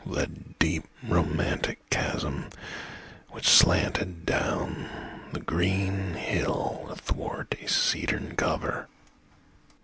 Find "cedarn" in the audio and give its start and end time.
7.67-8.35